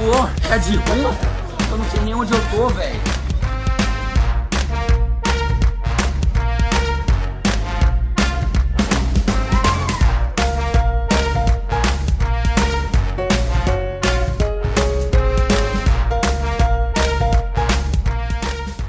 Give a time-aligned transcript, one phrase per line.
[0.00, 0.30] Vida acabou.
[0.50, 1.16] É de ruim?
[1.70, 3.00] Eu não sei nem onde eu tô, velho.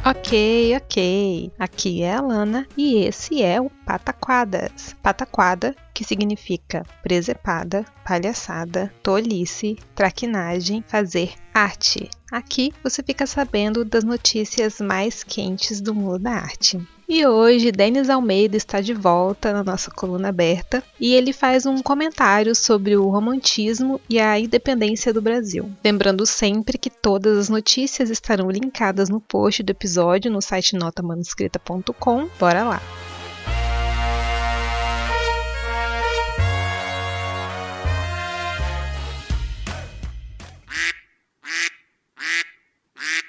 [0.03, 1.20] Ok, ok.
[1.57, 4.95] Aqui é a Lana e esse é o Pataquadas.
[5.01, 12.09] Pataquada, que significa presepada, palhaçada, tolice, traquinagem, fazer arte.
[12.31, 16.79] Aqui você fica sabendo das notícias mais quentes do mundo da arte.
[17.13, 21.81] E hoje, Denis Almeida está de volta na nossa coluna aberta e ele faz um
[21.81, 25.69] comentário sobre o romantismo e a independência do Brasil.
[25.83, 32.29] Lembrando sempre que todas as notícias estarão linkadas no post do episódio no site notamanuscrita.com.
[32.39, 32.81] Bora lá!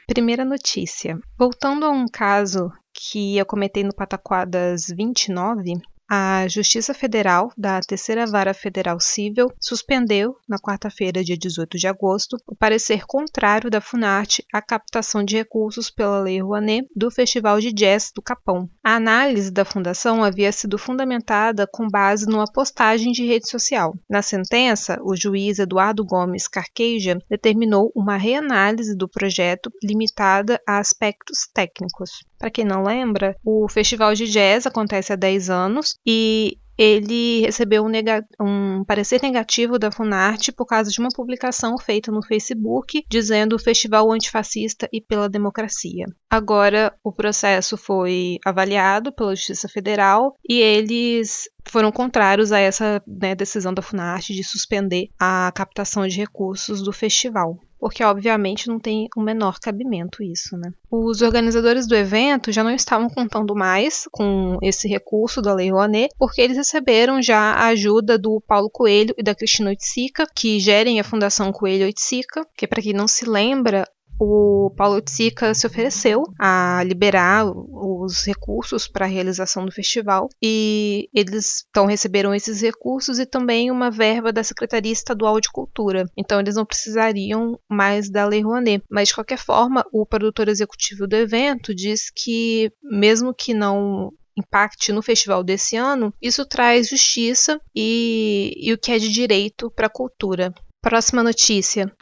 [0.07, 1.19] Primeira notícia.
[1.37, 2.71] Voltando a um caso
[3.11, 5.75] que eu comentei no Pataquadas 29,
[6.15, 12.37] a Justiça Federal da Terceira Vara Federal Civil suspendeu, na quarta-feira, dia 18 de agosto,
[12.47, 17.73] o parecer contrário da Funarte à captação de recursos pela Lei Rouanet do Festival de
[17.73, 18.69] Jazz do Capão.
[18.85, 23.95] A análise da fundação havia sido fundamentada com base numa postagem de rede social.
[24.07, 31.49] Na sentença, o juiz Eduardo Gomes Carqueja determinou uma reanálise do projeto limitada a aspectos
[31.55, 32.21] técnicos.
[32.43, 37.85] Para quem não lembra, o Festival de Jazz acontece há 10 anos e ele recebeu
[37.85, 37.93] um,
[38.41, 44.11] um, parecer negativo da Funarte por causa de uma publicação feita no Facebook dizendo Festival
[44.11, 46.07] Antifascista e pela Democracia.
[46.29, 53.37] Agora, o processo foi avaliado pela Justiça Federal e eles foram contrários a essa né,
[53.37, 59.09] decisão da Funarte de suspender a captação de recursos do festival porque obviamente não tem
[59.17, 60.73] o menor cabimento isso, né?
[60.89, 66.15] Os organizadores do evento já não estavam contando mais com esse recurso da Lei Rouanet,
[66.17, 71.01] porque eles receberam já a ajuda do Paulo Coelho e da Cristina Oiticica, que gerem
[71.01, 73.85] a Fundação Coelho Oiticica, que para quem não se lembra,
[74.19, 81.09] o Paulo Tsica se ofereceu a liberar os recursos para a realização do festival e
[81.13, 86.05] eles então receberam esses recursos e também uma verba da Secretaria Estadual de Cultura.
[86.17, 88.85] Então eles não precisariam mais da Lei Rouanet.
[88.91, 94.93] Mas de qualquer forma, o produtor executivo do evento diz que mesmo que não impacte
[94.93, 99.87] no festival desse ano, isso traz justiça e, e o que é de direito para
[99.87, 100.55] a cultura.
[100.81, 101.93] Próxima notícia.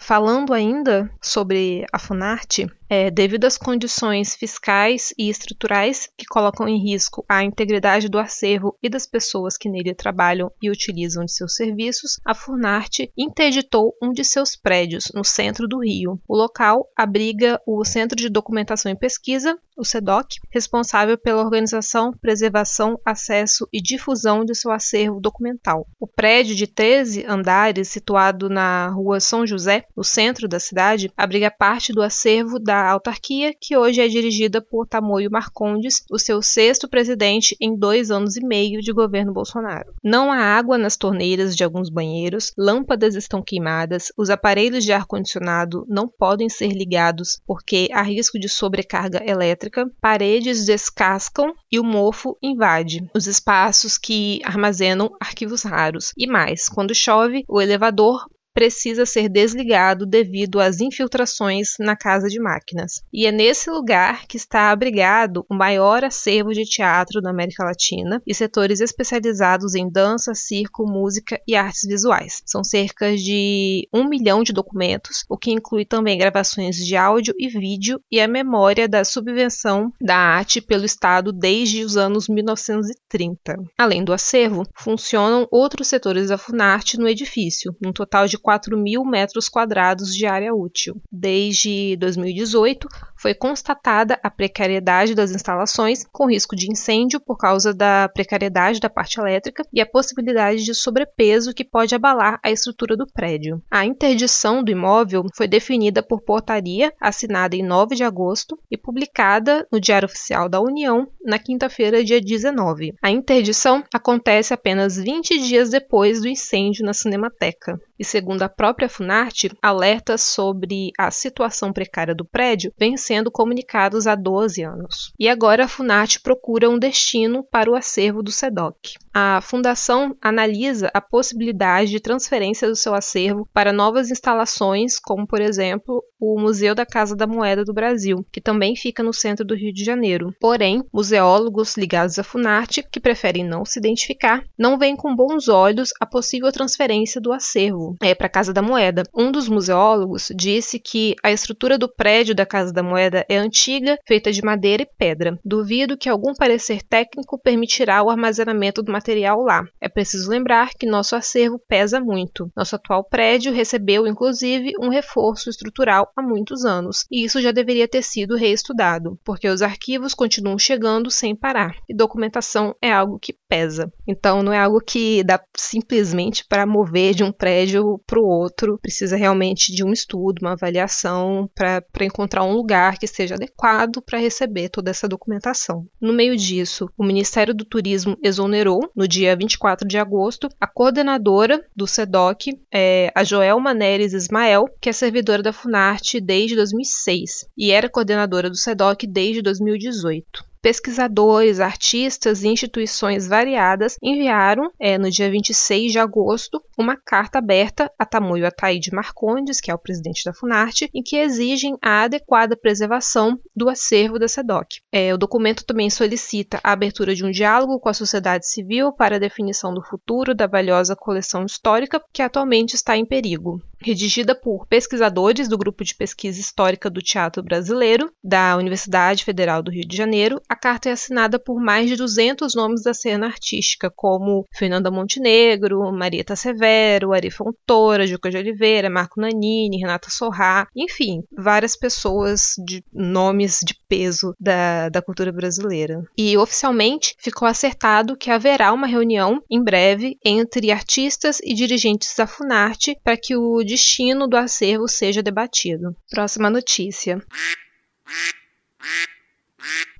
[0.00, 6.78] Falando ainda sobre a Funarte, é, devido às condições fiscais e estruturais que colocam em
[6.78, 11.54] risco a integridade do acervo e das pessoas que nele trabalham e utilizam de seus
[11.54, 16.20] serviços, a Funarte interditou um de seus prédios no centro do Rio.
[16.28, 22.98] O local abriga o Centro de Documentação e Pesquisa, o SEDOC, responsável pela organização, preservação,
[23.04, 25.86] acesso e difusão de seu acervo documental.
[25.98, 31.50] O prédio de 13 andares, situado na rua São José, no centro da cidade, abriga
[31.50, 36.88] parte do acervo da autarquia, que hoje é dirigida por Tamoio Marcondes, o seu sexto
[36.88, 39.92] presidente em dois anos e meio de governo Bolsonaro.
[40.02, 45.84] Não há água nas torneiras de alguns banheiros, lâmpadas estão queimadas, os aparelhos de ar-condicionado
[45.88, 51.84] não podem ser ligados porque há risco de sobrecarga elétrica elétrica, paredes descascam e o
[51.84, 56.12] mofo invade os espaços que armazenam arquivos raros.
[56.16, 62.38] E mais, quando chove, o elevador precisa ser desligado devido às infiltrações na casa de
[62.40, 63.02] máquinas.
[63.12, 68.22] E é nesse lugar que está abrigado o maior acervo de teatro da América Latina
[68.24, 72.42] e setores especializados em dança, circo, música e artes visuais.
[72.46, 77.48] São cerca de um milhão de documentos, o que inclui também gravações de áudio e
[77.48, 83.56] vídeo e a memória da subvenção da arte pelo Estado desde os anos 1930.
[83.76, 89.06] Além do acervo, funcionam outros setores da Funarte no edifício, num total de 4 mil
[89.06, 91.00] metros quadrados de área útil.
[91.10, 92.86] Desde 2018,
[93.16, 98.90] foi constatada a precariedade das instalações, com risco de incêndio por causa da precariedade da
[98.90, 103.62] parte elétrica e a possibilidade de sobrepeso que pode abalar a estrutura do prédio.
[103.70, 109.66] A interdição do imóvel foi definida por portaria assinada em 9 de agosto e publicada
[109.72, 112.92] no Diário Oficial da União na quinta-feira, dia 19.
[113.02, 118.88] A interdição acontece apenas 20 dias depois do incêndio na Cinemateca e, segundo a própria
[118.88, 125.12] Funarte, alertas sobre a situação precária do prédio vêm sendo comunicados há 12 anos.
[125.18, 128.94] E agora a Funarte procura um destino para o acervo do SEDOC.
[129.12, 135.40] A fundação analisa a possibilidade de transferência do seu acervo para novas instalações, como, por
[135.40, 136.02] exemplo,
[136.32, 139.72] o Museu da Casa da Moeda do Brasil, que também fica no centro do Rio
[139.72, 140.34] de Janeiro.
[140.40, 145.92] Porém, museólogos ligados à Funarte, que preferem não se identificar, não veem com bons olhos
[146.00, 149.02] a possível transferência do acervo é, para a Casa da Moeda.
[149.14, 153.98] Um dos museólogos disse que a estrutura do prédio da Casa da Moeda é antiga,
[154.06, 155.38] feita de madeira e pedra.
[155.44, 159.64] Duvido que algum parecer técnico permitirá o armazenamento do material lá.
[159.80, 162.50] É preciso lembrar que nosso acervo pesa muito.
[162.56, 167.88] Nosso atual prédio recebeu, inclusive, um reforço estrutural há muitos anos, e isso já deveria
[167.88, 173.34] ter sido reestudado, porque os arquivos continuam chegando sem parar, e documentação é algo que
[173.48, 173.92] pesa.
[174.06, 178.78] Então, não é algo que dá simplesmente para mover de um prédio para o outro.
[178.80, 184.18] Precisa realmente de um estudo, uma avaliação para encontrar um lugar que seja adequado para
[184.18, 185.86] receber toda essa documentação.
[186.00, 191.64] No meio disso, o Ministério do Turismo exonerou, no dia 24 de agosto, a coordenadora
[191.74, 197.70] do SEDOC, é, a Joelma Neres Ismael, que é servidora da Funarte desde 2006 e
[197.70, 205.30] era coordenadora do SEDOC desde 2018 pesquisadores, artistas e instituições variadas enviaram, é, no dia
[205.30, 210.32] 26 de agosto, uma carta aberta a Tamoio Ataíde Marcondes, que é o presidente da
[210.32, 214.80] Funarte, em que exigem a adequada preservação do acervo da SEDOC.
[214.90, 219.16] É, o documento também solicita a abertura de um diálogo com a sociedade civil para
[219.16, 224.66] a definição do futuro da valiosa coleção histórica que atualmente está em perigo redigida por
[224.66, 229.94] pesquisadores do Grupo de Pesquisa Histórica do Teatro Brasileiro, da Universidade Federal do Rio de
[229.94, 230.40] Janeiro.
[230.54, 235.90] A carta é assinada por mais de 200 nomes da cena artística, como Fernanda Montenegro,
[235.90, 242.84] Marieta Severo, Ari Fontoura, Juca de Oliveira, Marco Nanini, Renata Sorrá, enfim, várias pessoas de
[242.92, 246.04] nomes de peso da, da cultura brasileira.
[246.16, 252.28] E oficialmente ficou acertado que haverá uma reunião em breve entre artistas e dirigentes da
[252.28, 255.96] Funarte para que o destino do acervo seja debatido.
[256.08, 257.20] Próxima notícia.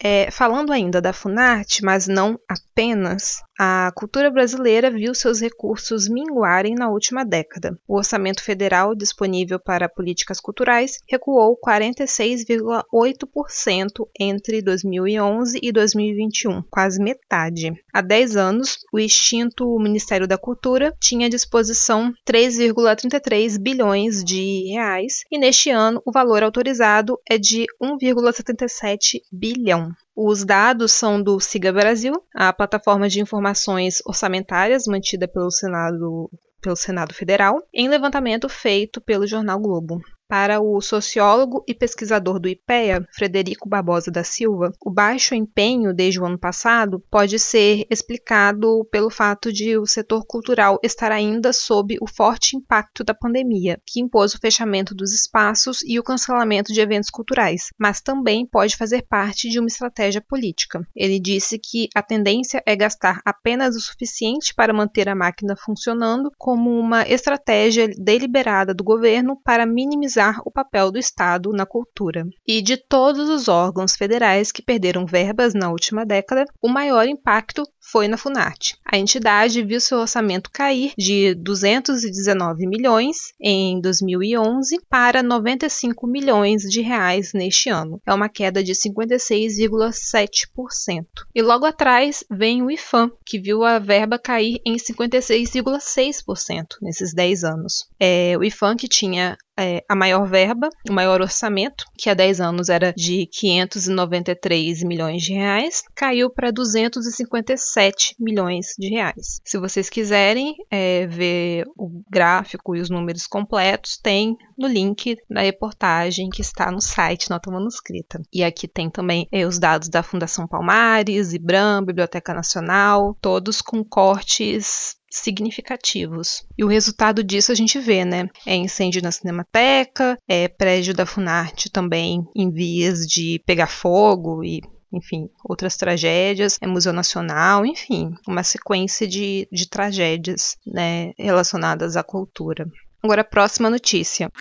[0.02, 6.74] É, falando ainda da Funarte, mas não apenas, a cultura brasileira viu seus recursos minguarem
[6.74, 7.78] na última década.
[7.86, 17.72] O orçamento federal disponível para políticas culturais recuou 46,8% entre 2011 e 2021, quase metade.
[17.92, 25.22] Há 10 anos, o extinto Ministério da Cultura tinha à disposição 3,33 bilhões de reais
[25.30, 29.92] e neste ano o valor autorizado é de 1,77 bilhão.
[30.16, 36.30] Os dados são do Siga Brasil, a plataforma de informações orçamentárias mantida pelo Senado,
[36.62, 40.00] pelo Senado Federal, em levantamento feito pelo jornal Globo.
[40.36, 46.20] Para o sociólogo e pesquisador do IPEA, Frederico Barbosa da Silva, o baixo empenho desde
[46.20, 51.96] o ano passado pode ser explicado pelo fato de o setor cultural estar ainda sob
[52.00, 56.80] o forte impacto da pandemia, que impôs o fechamento dos espaços e o cancelamento de
[56.80, 60.84] eventos culturais, mas também pode fazer parte de uma estratégia política.
[60.96, 66.32] Ele disse que a tendência é gastar apenas o suficiente para manter a máquina funcionando,
[66.36, 72.26] como uma estratégia deliberada do governo para minimizar o papel do Estado na cultura.
[72.46, 77.66] E de todos os órgãos federais que perderam verbas na última década, o maior impacto
[77.80, 78.76] foi na Funarte.
[78.84, 86.80] A entidade viu seu orçamento cair de 219 milhões em 2011 para 95 milhões de
[86.80, 88.00] reais neste ano.
[88.06, 91.04] É uma queda de 56,7%.
[91.34, 97.44] E logo atrás vem o IFAM, que viu a verba cair em 56,6% nesses 10
[97.44, 97.86] anos.
[98.00, 102.40] É, o IFAM que tinha é, a maior verba, o maior orçamento, que há 10
[102.40, 109.40] anos era de 593 milhões de reais, caiu para 257 milhões de reais.
[109.44, 115.42] Se vocês quiserem é, ver o gráfico e os números completos, tem no link da
[115.42, 118.20] reportagem que está no site Nota Manuscrita.
[118.32, 123.84] E aqui tem também eh, os dados da Fundação Palmares, IBRAM, Biblioteca Nacional, todos com
[123.84, 126.44] cortes significativos.
[126.58, 128.28] E o resultado disso a gente vê, né?
[128.44, 134.60] É incêndio na Cinemateca, é prédio da Funarte também em vias de pegar fogo e
[134.96, 142.02] enfim, outras tragédias, é Museu Nacional, enfim, uma sequência de, de tragédias né, relacionadas à
[142.04, 142.70] cultura.
[143.04, 144.32] Agora, a próxima notícia.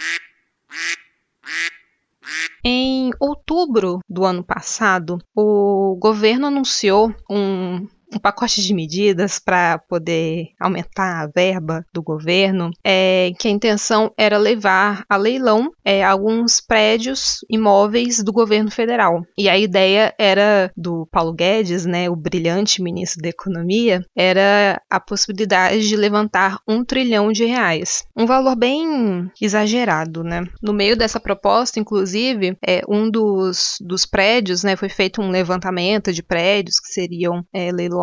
[2.64, 7.86] Em outubro do ano passado, o governo anunciou um
[8.18, 14.12] um pacote de medidas para poder aumentar a verba do governo, é, que a intenção
[14.18, 19.24] era levar a leilão é, alguns prédios imóveis do governo federal.
[19.38, 25.00] E a ideia era do Paulo Guedes, né, o brilhante ministro da Economia, era a
[25.00, 28.04] possibilidade de levantar um trilhão de reais.
[28.16, 30.44] Um valor bem exagerado, né?
[30.62, 36.12] No meio dessa proposta, inclusive, é, um dos, dos prédios, né, foi feito um levantamento
[36.14, 38.03] de prédios que seriam é, leiloados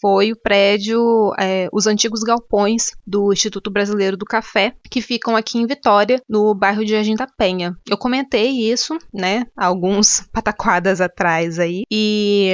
[0.00, 5.58] foi o prédio, é, os antigos galpões do Instituto Brasileiro do Café, que ficam aqui
[5.58, 7.76] em Vitória, no bairro de Agenda Penha.
[7.88, 12.50] Eu comentei isso, né, alguns pataquadas atrás aí, e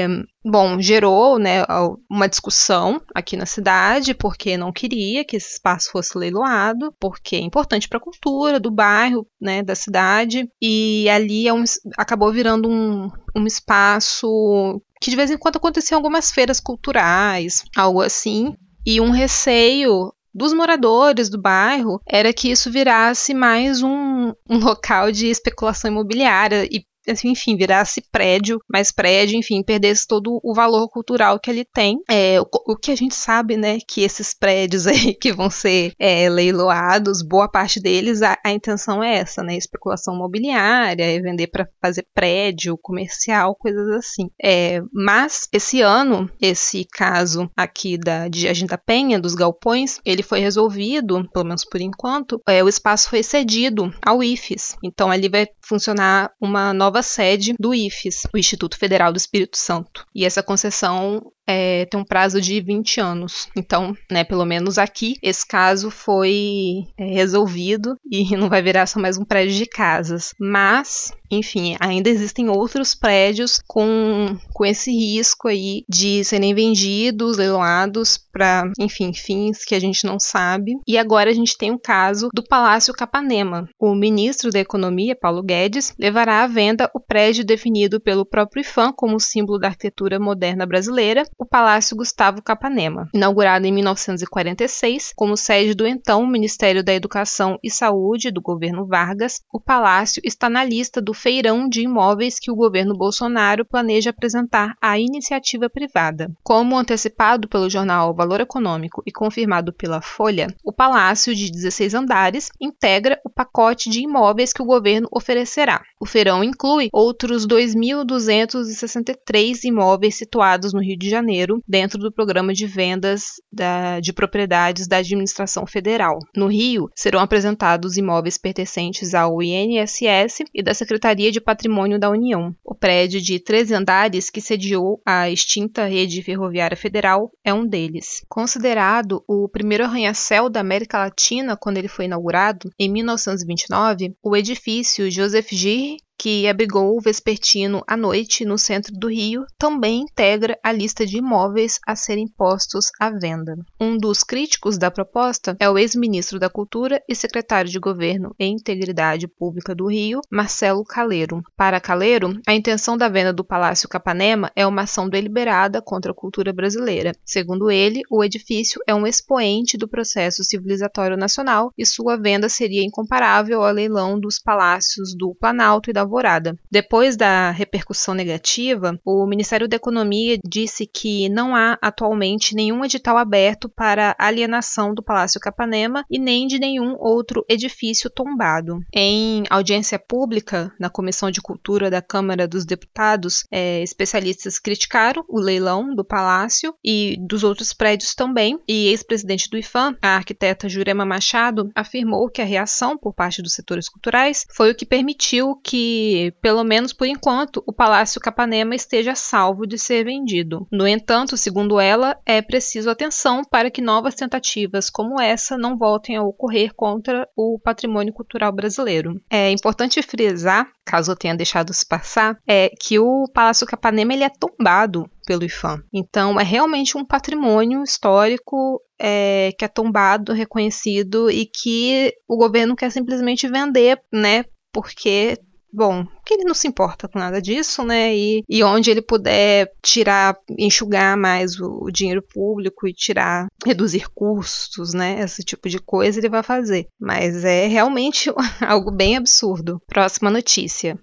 [0.49, 1.65] Bom, gerou né,
[2.09, 7.41] uma discussão aqui na cidade, porque não queria que esse espaço fosse leiloado, porque é
[7.41, 11.65] importante para a cultura do bairro, né, da cidade, e ali é um,
[11.99, 18.00] acabou virando um, um espaço que de vez em quando aconteciam algumas feiras culturais, algo
[18.00, 18.55] assim,
[18.87, 25.11] e um receio dos moradores do bairro era que isso virasse mais um, um local
[25.11, 30.89] de especulação imobiliária e assim, enfim, virasse prédio, mais prédio, enfim, perdesse todo o valor
[30.89, 31.99] cultural que ele tem.
[32.09, 35.93] É, o, o, que a gente sabe, né, que esses prédios aí que vão ser
[35.99, 41.49] é, leiloados, boa parte deles, a, a, intenção é essa, né, especulação imobiliária, é vender
[41.49, 44.31] para fazer prédio, comercial, coisas assim.
[44.43, 50.41] É, mas esse ano, esse caso aqui da de Agenda Penha, dos galpões, ele foi
[50.41, 54.77] resolvido, pelo menos por enquanto, é, o espaço foi cedido ao IFES.
[54.83, 59.59] Então ali vai funcionar uma nova nova sede do IFES, o Instituto Federal do Espírito
[59.59, 60.07] Santo.
[60.15, 63.49] E essa concessão é, tem um prazo de 20 anos.
[63.55, 68.99] Então, né, pelo menos aqui, esse caso foi é, resolvido e não vai virar só
[68.99, 70.35] mais um prédio de casas.
[70.41, 78.18] Mas, enfim, ainda existem outros prédios com, com esse risco aí de serem vendidos, leiloados
[78.18, 80.76] para, enfim, fins que a gente não sabe.
[80.87, 83.68] E agora a gente tem o caso do Palácio Capanema.
[83.78, 88.92] O ministro da Economia, Paulo Guedes, levará à venda o prédio definido pelo próprio IFAM
[88.92, 93.09] como símbolo da arquitetura moderna brasileira o Palácio Gustavo Capanema.
[93.14, 99.40] Inaugurado em 1946 como sede do então Ministério da Educação e Saúde do governo Vargas,
[99.52, 104.76] o palácio está na lista do feirão de imóveis que o governo Bolsonaro planeja apresentar
[104.80, 106.30] à iniciativa privada.
[106.44, 112.50] Como antecipado pelo jornal Valor Econômico e confirmado pela Folha, o palácio de 16 andares
[112.61, 115.80] integra o pacote de imóveis que o governo oferecerá.
[115.99, 122.66] O feirão inclui outros 2.263 imóveis situados no Rio de Janeiro dentro do programa de
[122.66, 126.18] vendas da, de propriedades da administração federal.
[126.37, 132.55] No Rio, serão apresentados imóveis pertencentes ao INSS e da Secretaria de Patrimônio da União.
[132.65, 138.25] O prédio de 13 andares que sediou a extinta rede ferroviária federal é um deles.
[138.29, 145.11] Considerado o primeiro arranha-céu da América Latina quando ele foi inaugurado, em 1929, o edifício
[145.11, 150.73] Joseph Gir que abrigou o Vespertino à noite no centro do Rio, também integra a
[150.73, 153.56] lista de imóveis a serem postos à venda.
[153.80, 158.46] Um dos críticos da proposta é o ex-ministro da Cultura e secretário de Governo e
[158.46, 161.42] Integridade Pública do Rio, Marcelo Caleiro.
[161.56, 166.14] Para Caleiro, a intenção da venda do Palácio Capanema é uma ação deliberada contra a
[166.14, 167.12] cultura brasileira.
[167.25, 172.85] Segundo ele, o edifício é um expoente do processo civilizatório nacional e sua venda seria
[172.85, 176.57] incomparável ao leilão dos palácios do Planalto e da Alvorada.
[176.71, 183.19] Depois da repercussão negativa, o Ministério da Economia disse que não há atualmente nenhum edital
[183.19, 188.81] aberto para alienação do Palácio Capanema e nem de nenhum outro edifício tombado.
[188.95, 195.41] Em audiência pública na Comissão de Cultura da Câmara dos Deputados, é, especialistas criticaram o
[195.41, 201.05] leilão do palácio e dos outros prédios também, e ex-presidente do IFAM, a arquiteta Jurema
[201.05, 205.96] Machado, afirmou que a reação por parte dos setores culturais foi o que permitiu que
[205.97, 210.67] que, pelo menos por enquanto, o Palácio Capanema esteja salvo de ser vendido.
[210.71, 216.17] No entanto, segundo ela, é preciso atenção para que novas tentativas como essa não voltem
[216.17, 219.19] a ocorrer contra o patrimônio cultural brasileiro.
[219.31, 224.25] É importante frisar, caso eu tenha deixado se passar, é que o Palácio Capanema ele
[224.25, 225.83] é tombado pelo IFAM.
[225.93, 232.76] Então, é realmente um patrimônio histórico é, que é tombado, reconhecido e que o governo
[232.76, 234.45] quer simplesmente vender, né?
[234.73, 235.38] Porque
[235.76, 238.16] bom, que ele não se importa com nada disso, né?
[238.16, 244.09] E, e onde ele puder tirar, enxugar mais o, o, dinheiro público e tirar, reduzir
[244.14, 245.21] custos, né?
[245.21, 246.88] Esse tipo de coisa ele vai fazer.
[246.99, 248.33] Mas é realmente
[248.66, 249.80] algo bem absurdo.
[249.87, 250.99] Próxima notícia.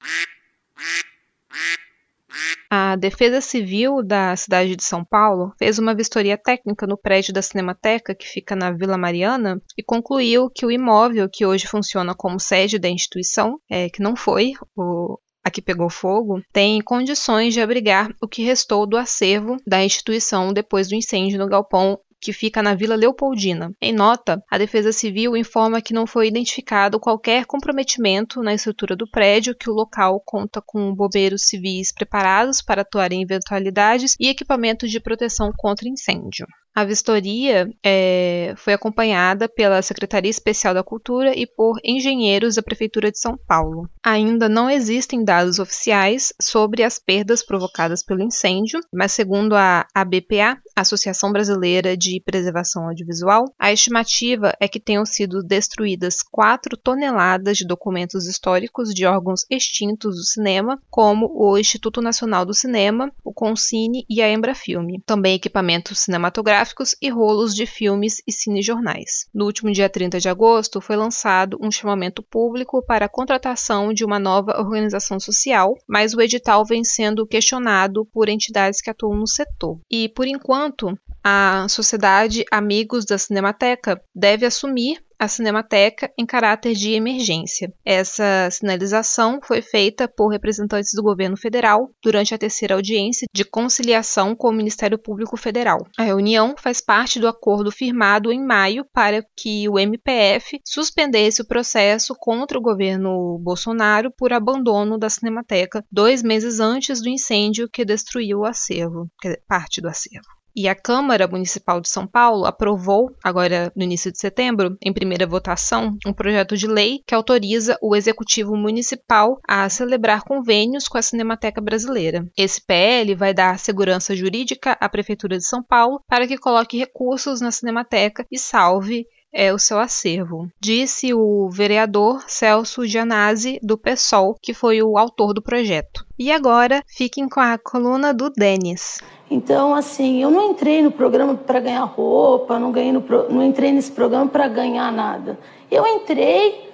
[2.70, 7.42] A Defesa Civil da cidade de São Paulo fez uma vistoria técnica no prédio da
[7.42, 12.40] Cinemateca, que fica na Vila Mariana, e concluiu que o imóvel que hoje funciona como
[12.40, 17.62] sede da instituição, é, que não foi o, a que pegou fogo, tem condições de
[17.62, 22.64] abrigar o que restou do acervo da instituição depois do incêndio no galpão que fica
[22.64, 23.74] na Vila Leopoldina.
[23.82, 29.10] Em nota, a Defesa Civil informa que não foi identificado qualquer comprometimento na estrutura do
[29.10, 34.90] prédio, que o local conta com bombeiros civis preparados para atuar em eventualidades e equipamentos
[34.90, 36.48] de proteção contra incêndio.
[36.76, 43.12] A vistoria é, foi acompanhada pela Secretaria Especial da Cultura e por engenheiros da Prefeitura
[43.12, 43.88] de São Paulo.
[44.04, 50.58] Ainda não existem dados oficiais sobre as perdas provocadas pelo incêndio, mas segundo a ABPA,
[50.76, 57.68] Associação Brasileira de Preservação Audiovisual, a estimativa é que tenham sido destruídas 4 toneladas de
[57.68, 64.04] documentos históricos de órgãos extintos do cinema, como o Instituto Nacional do Cinema, o Concine
[64.10, 65.00] e a Embrafilme.
[65.06, 69.28] Também equipamentos cinematográficos gráficos e rolos de filmes e cinejornais.
[69.34, 74.06] No último dia 30 de agosto, foi lançado um chamamento público para a contratação de
[74.06, 79.28] uma nova organização social, mas o edital vem sendo questionado por entidades que atuam no
[79.28, 79.78] setor.
[79.92, 86.92] E, por enquanto, a Sociedade Amigos da Cinemateca deve assumir a Cinemateca em caráter de
[86.92, 87.74] emergência.
[87.86, 94.36] Essa sinalização foi feita por representantes do governo federal durante a terceira audiência de conciliação
[94.36, 95.88] com o Ministério Público Federal.
[95.98, 101.48] A reunião faz parte do acordo firmado em maio para que o MPF suspendesse o
[101.48, 107.86] processo contra o governo Bolsonaro por abandono da Cinemateca dois meses antes do incêndio que
[107.86, 109.08] destruiu o acervo,
[109.48, 110.28] parte do acervo.
[110.56, 115.26] E a Câmara Municipal de São Paulo aprovou, agora no início de setembro, em primeira
[115.26, 121.02] votação, um projeto de lei que autoriza o Executivo Municipal a celebrar convênios com a
[121.02, 122.28] Cinemateca Brasileira.
[122.38, 127.42] Esse PL vai dar segurança jurídica à Prefeitura de São Paulo para que coloque recursos
[127.42, 134.38] na Cinemateca e salve é o seu acervo, disse o vereador Celso Gianazzi, do PSOL,
[134.40, 136.06] que foi o autor do projeto.
[136.18, 139.00] E agora, fiquem com a coluna do Denis.
[139.32, 143.72] Então, assim, eu não entrei no programa para ganhar roupa, não, ganhei no, não entrei
[143.72, 145.40] nesse programa para ganhar nada.
[145.72, 146.70] Eu entrei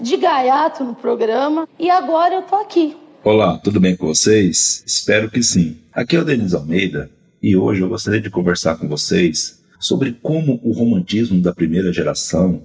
[0.00, 2.94] de gaiato no programa e agora eu tô aqui.
[3.22, 4.84] Olá, tudo bem com vocês?
[4.86, 5.78] Espero que sim.
[5.94, 7.10] Aqui é o Denis Almeida
[7.42, 12.62] e hoje eu gostaria de conversar com vocês sobre como o romantismo da primeira geração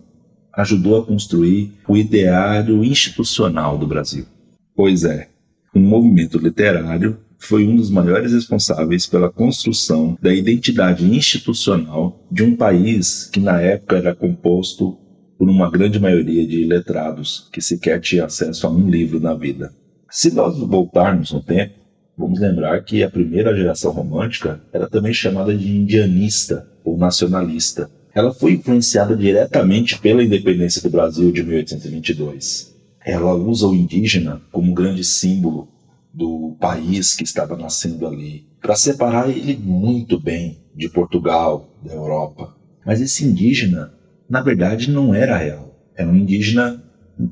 [0.53, 4.25] ajudou a construir o ideário institucional do Brasil.
[4.75, 5.29] Pois é,
[5.73, 12.55] um movimento literário foi um dos maiores responsáveis pela construção da identidade institucional de um
[12.55, 14.97] país que na época era composto
[15.37, 19.73] por uma grande maioria de letrados que sequer tinha acesso a um livro na vida.
[20.11, 21.78] Se nós voltarmos no tempo,
[22.19, 27.89] vamos lembrar que a primeira geração romântica era também chamada de indianista, ou nacionalista.
[28.13, 32.75] Ela foi influenciada diretamente pela independência do Brasil de 1822.
[33.05, 35.69] Ela usa o indígena como grande símbolo
[36.13, 42.53] do país que estava nascendo ali, para separar ele muito bem de Portugal, da Europa.
[42.85, 43.93] Mas esse indígena,
[44.29, 45.73] na verdade, não era real.
[45.95, 46.83] Era um indígena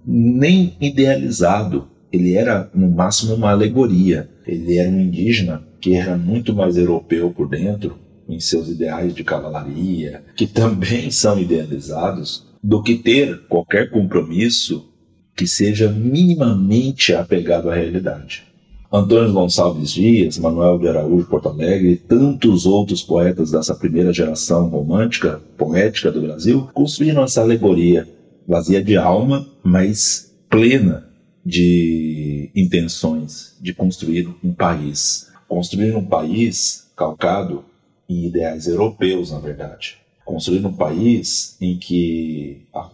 [0.06, 1.89] nem idealizado.
[2.12, 4.30] Ele era, no máximo, uma alegoria.
[4.46, 9.24] Ele era um indígena que era muito mais europeu por dentro em seus ideais de
[9.24, 14.89] cavalaria, que também são idealizados, do que ter qualquer compromisso
[15.36, 18.43] que seja minimamente apegado à realidade.
[18.91, 24.67] Antônio Gonçalves Dias, Manuel de Araújo Porto Alegre e tantos outros poetas dessa primeira geração
[24.70, 28.08] romântica, poética do Brasil, construíram essa alegoria
[28.48, 31.07] vazia de alma, mas plena
[31.48, 35.32] de intenções de construir um país.
[35.48, 37.64] Construir um país calcado
[38.10, 39.96] em ideais europeus, na verdade.
[40.26, 42.90] Construir um país em que a,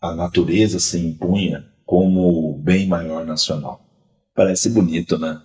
[0.00, 3.80] a natureza se impunha como bem maior nacional.
[4.34, 5.40] Parece bonito, né?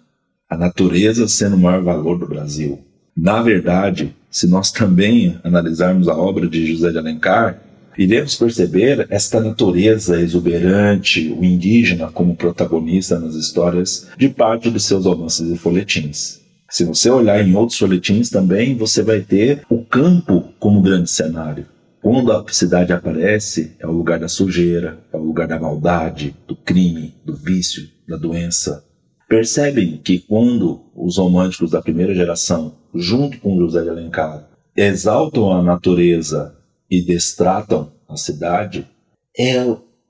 [0.50, 2.80] A natureza sendo o maior valor do Brasil.
[3.16, 7.62] Na verdade, se nós também analisarmos a obra de José de Alencar,
[7.98, 15.06] iremos perceber esta natureza exuberante, o indígena como protagonista nas histórias de parte de seus
[15.06, 16.40] romances e folhetins.
[16.70, 21.66] Se você olhar em outros folhetins também, você vai ter o campo como grande cenário.
[22.02, 26.56] Quando a cidade aparece, é o lugar da sujeira, é o lugar da maldade, do
[26.56, 28.84] crime, do vício, da doença.
[29.28, 35.62] Percebem que quando os românticos da primeira geração, junto com José de Alencar, exaltam a
[35.62, 36.57] natureza
[36.90, 38.88] e destratam a cidade,
[39.38, 39.64] é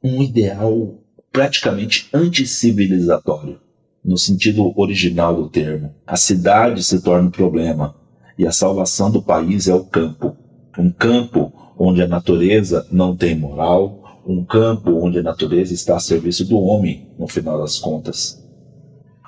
[0.03, 0.99] um ideal
[1.31, 3.59] praticamente anticivilizatório,
[4.03, 5.93] no sentido original do termo.
[6.05, 7.95] A cidade se torna um problema
[8.37, 10.35] e a salvação do país é o campo.
[10.77, 15.99] Um campo onde a natureza não tem moral, um campo onde a natureza está a
[15.99, 18.43] serviço do homem, no final das contas.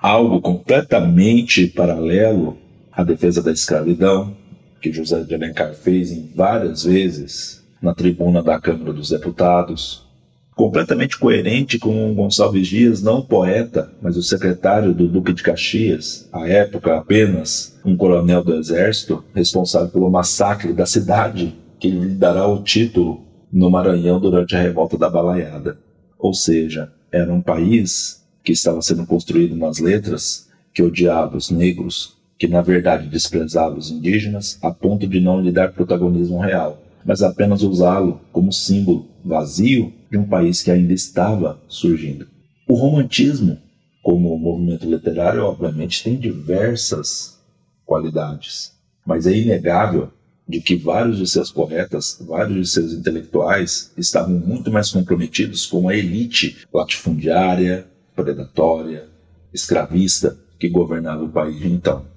[0.02, 2.58] Algo completamente paralelo
[2.92, 4.36] à defesa da escravidão,
[4.82, 10.08] que José de Alencar fez em várias vezes na tribuna da Câmara dos Deputados,
[10.56, 16.48] completamente coerente com Gonçalves Dias, não poeta, mas o secretário do Duque de Caxias, à
[16.50, 22.62] época apenas um coronel do Exército, responsável pelo massacre da cidade que lhe dará o
[22.62, 25.80] título no Maranhão durante a revolta da Balaiada.
[26.18, 32.18] Ou seja, era um país que estava sendo construído nas letras que odiava os negros,
[32.40, 37.22] que na verdade desprezava os indígenas, a ponto de não lhe dar protagonismo real, mas
[37.22, 42.26] apenas usá-lo como símbolo vazio de um país que ainda estava surgindo.
[42.66, 43.58] O romantismo,
[44.02, 47.38] como movimento literário, obviamente tem diversas
[47.86, 48.72] qualidades,
[49.06, 50.10] mas é inegável
[50.48, 55.90] de que vários de seus poetas, vários de seus intelectuais estavam muito mais comprometidos com
[55.90, 59.08] a elite latifundiária, predatória,
[59.54, 62.09] escravista que governava o país então.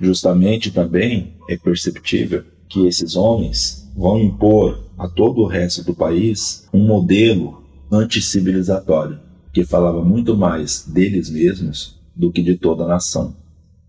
[0.00, 6.66] Justamente também é perceptível que esses homens vão impor a todo o resto do país
[6.72, 9.20] um modelo anticivilizatório
[9.52, 13.36] que falava muito mais deles mesmos do que de toda a nação.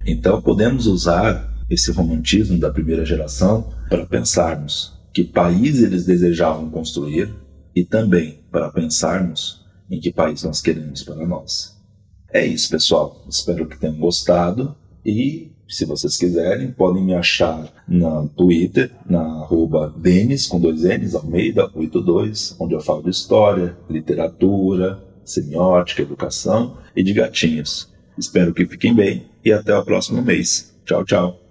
[0.06, 7.34] Então podemos usar esse romantismo da primeira geração para pensarmos que país eles desejavam construir
[7.76, 11.76] e também para pensarmos em que país nós queremos para nós.
[12.32, 13.26] É isso, pessoal.
[13.30, 19.94] Espero que tenham gostado e se vocês quiserem, podem me achar na Twitter, na arroba
[19.98, 27.04] Denis, com dois N's, Almeida 82, onde eu falo de história, literatura, semiótica, educação e
[27.04, 27.92] de gatinhos.
[28.18, 30.74] Espero que fiquem bem e até o próximo mês.
[30.86, 31.45] Tchau, tchau.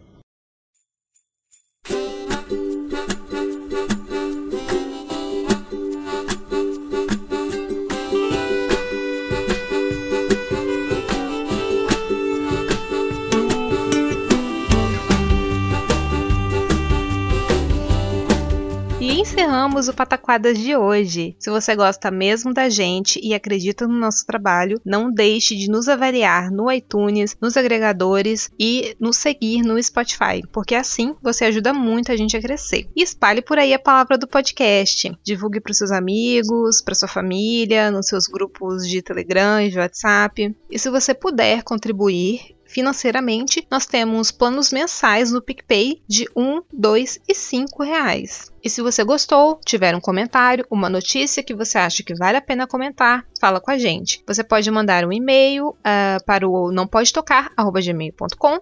[19.54, 21.36] Encerramos o Pataquadas de hoje.
[21.38, 25.88] Se você gosta mesmo da gente e acredita no nosso trabalho, não deixe de nos
[25.88, 32.10] avaliar no iTunes, nos agregadores e nos seguir no Spotify, porque assim você ajuda muito
[32.10, 32.88] a gente a crescer.
[32.96, 35.16] E espalhe por aí a palavra do podcast.
[35.22, 40.52] Divulgue para seus amigos, para sua família, nos seus grupos de Telegram e de WhatsApp.
[40.68, 47.20] E se você puder contribuir, financeiramente, nós temos planos mensais no PicPay de 1, 2
[47.28, 48.52] e 5 reais.
[48.64, 52.42] E se você gostou, tiver um comentário, uma notícia que você acha que vale a
[52.42, 54.24] pena comentar, fala com a gente.
[54.26, 57.12] Você pode mandar um e-mail uh, para o não pode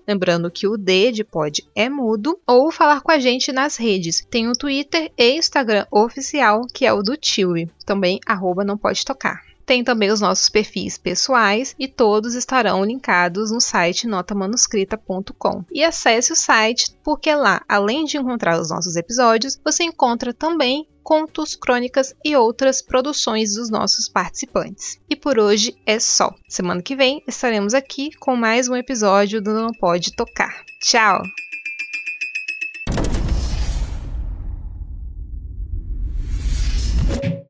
[0.06, 4.26] lembrando que o D de pode é mudo, ou falar com a gente nas redes.
[4.28, 9.04] Tem o Twitter e Instagram oficial, que é o do Tiwi, também arroba não pode
[9.04, 9.51] tocar.
[9.72, 15.64] Tem também os nossos perfis pessoais e todos estarão linkados no site notamanuscrita.com.
[15.72, 20.86] E acesse o site porque lá, além de encontrar os nossos episódios, você encontra também
[21.02, 25.00] contos, crônicas e outras produções dos nossos participantes.
[25.08, 26.34] E por hoje é só.
[26.46, 30.52] Semana que vem estaremos aqui com mais um episódio do Não Pode Tocar.
[30.82, 31.22] Tchau!